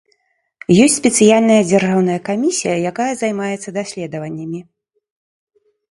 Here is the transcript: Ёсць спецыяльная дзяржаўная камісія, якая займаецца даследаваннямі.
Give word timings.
Ёсць 0.85 0.95
спецыяльная 1.01 1.57
дзяржаўная 1.71 2.17
камісія, 2.29 2.73
якая 2.93 3.11
займаецца 3.21 3.69
даследаваннямі. 3.79 4.59